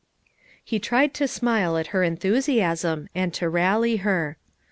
[0.63, 4.35] He tried to smile at her enthusiasm, and to rally her.